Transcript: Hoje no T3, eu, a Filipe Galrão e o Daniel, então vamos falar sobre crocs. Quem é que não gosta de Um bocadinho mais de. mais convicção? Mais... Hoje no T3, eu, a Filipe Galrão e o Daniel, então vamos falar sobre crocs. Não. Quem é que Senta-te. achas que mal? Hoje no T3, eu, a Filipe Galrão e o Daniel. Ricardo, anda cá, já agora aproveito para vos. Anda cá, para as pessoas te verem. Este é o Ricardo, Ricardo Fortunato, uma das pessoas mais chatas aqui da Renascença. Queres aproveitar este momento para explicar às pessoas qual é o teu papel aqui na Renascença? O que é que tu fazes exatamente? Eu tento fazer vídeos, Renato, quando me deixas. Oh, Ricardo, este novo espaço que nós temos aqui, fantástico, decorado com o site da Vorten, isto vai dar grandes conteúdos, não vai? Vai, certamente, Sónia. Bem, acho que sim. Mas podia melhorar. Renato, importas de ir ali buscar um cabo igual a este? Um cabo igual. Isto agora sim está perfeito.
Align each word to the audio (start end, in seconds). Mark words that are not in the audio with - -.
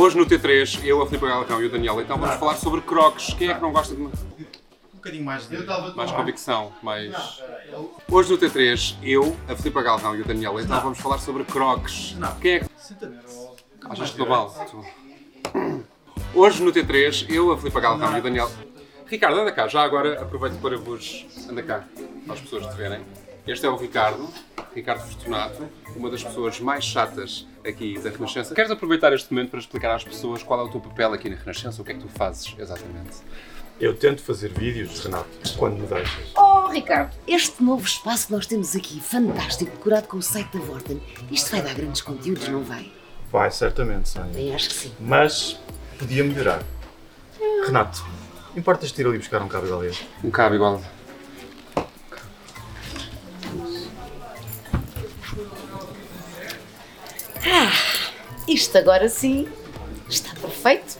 Hoje 0.00 0.16
no 0.16 0.24
T3, 0.24 0.82
eu, 0.82 1.02
a 1.02 1.06
Filipe 1.06 1.26
Galrão 1.26 1.62
e 1.62 1.66
o 1.66 1.68
Daniel, 1.68 2.00
então 2.00 2.16
vamos 2.16 2.36
falar 2.36 2.56
sobre 2.56 2.80
crocs. 2.80 3.34
Quem 3.34 3.50
é 3.50 3.54
que 3.54 3.60
não 3.60 3.70
gosta 3.70 3.94
de 3.94 4.00
Um 4.00 4.10
bocadinho 4.94 5.22
mais 5.22 5.46
de. 5.46 5.58
mais 5.94 6.10
convicção? 6.10 6.72
Mais... 6.82 7.42
Hoje 8.10 8.32
no 8.32 8.38
T3, 8.38 8.96
eu, 9.02 9.36
a 9.46 9.54
Filipe 9.54 9.82
Galrão 9.82 10.16
e 10.16 10.22
o 10.22 10.24
Daniel, 10.24 10.58
então 10.58 10.80
vamos 10.80 10.98
falar 10.98 11.18
sobre 11.18 11.44
crocs. 11.44 12.14
Não. 12.18 12.34
Quem 12.36 12.52
é 12.52 12.60
que 12.60 12.66
Senta-te. 12.78 13.14
achas 13.90 14.10
que 14.12 14.24
mal? 14.24 14.50
Hoje 16.34 16.62
no 16.62 16.72
T3, 16.72 17.26
eu, 17.28 17.52
a 17.52 17.58
Filipe 17.58 17.78
Galrão 17.78 18.16
e 18.16 18.20
o 18.20 18.22
Daniel. 18.22 18.50
Ricardo, 19.06 19.38
anda 19.38 19.52
cá, 19.52 19.68
já 19.68 19.82
agora 19.82 20.22
aproveito 20.22 20.58
para 20.62 20.78
vos. 20.78 21.26
Anda 21.46 21.62
cá, 21.62 21.84
para 22.24 22.34
as 22.36 22.40
pessoas 22.40 22.66
te 22.66 22.74
verem. 22.74 23.02
Este 23.46 23.66
é 23.66 23.68
o 23.68 23.76
Ricardo, 23.76 24.26
Ricardo 24.74 25.00
Fortunato, 25.00 25.68
uma 25.96 26.10
das 26.10 26.22
pessoas 26.22 26.60
mais 26.60 26.84
chatas 26.84 27.46
aqui 27.66 27.98
da 27.98 28.10
Renascença. 28.10 28.54
Queres 28.54 28.70
aproveitar 28.70 29.12
este 29.12 29.32
momento 29.32 29.50
para 29.50 29.60
explicar 29.60 29.94
às 29.94 30.04
pessoas 30.04 30.42
qual 30.42 30.60
é 30.60 30.62
o 30.62 30.68
teu 30.68 30.80
papel 30.80 31.12
aqui 31.12 31.28
na 31.28 31.36
Renascença? 31.36 31.82
O 31.82 31.84
que 31.84 31.92
é 31.92 31.94
que 31.94 32.00
tu 32.00 32.08
fazes 32.08 32.54
exatamente? 32.58 33.18
Eu 33.80 33.96
tento 33.96 34.22
fazer 34.22 34.52
vídeos, 34.52 35.00
Renato, 35.00 35.26
quando 35.56 35.78
me 35.80 35.86
deixas. 35.86 36.32
Oh, 36.36 36.68
Ricardo, 36.68 37.16
este 37.26 37.62
novo 37.62 37.84
espaço 37.84 38.26
que 38.26 38.32
nós 38.32 38.46
temos 38.46 38.76
aqui, 38.76 39.00
fantástico, 39.00 39.70
decorado 39.70 40.06
com 40.06 40.18
o 40.18 40.22
site 40.22 40.52
da 40.52 40.60
Vorten, 40.60 41.02
isto 41.30 41.50
vai 41.50 41.62
dar 41.62 41.74
grandes 41.74 42.02
conteúdos, 42.02 42.46
não 42.48 42.62
vai? 42.62 42.92
Vai, 43.32 43.50
certamente, 43.50 44.08
Sónia. 44.08 44.32
Bem, 44.32 44.54
acho 44.54 44.68
que 44.68 44.74
sim. 44.74 44.92
Mas 45.00 45.58
podia 45.98 46.22
melhorar. 46.22 46.62
Renato, 47.64 48.04
importas 48.54 48.92
de 48.92 49.00
ir 49.00 49.06
ali 49.06 49.18
buscar 49.18 49.40
um 49.40 49.48
cabo 49.48 49.66
igual 49.66 49.80
a 49.80 49.86
este? 49.86 50.06
Um 50.22 50.30
cabo 50.30 50.54
igual. 50.54 50.82
Isto 58.46 58.78
agora 58.78 59.08
sim 59.08 59.48
está 60.08 60.34
perfeito. 60.40 60.98